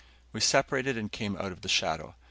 We 0.33 0.39
separated 0.39 0.97
and 0.97 1.11
came 1.11 1.37
out 1.37 1.51
of 1.51 1.61
the 1.61 1.69
shadow. 1.69 2.15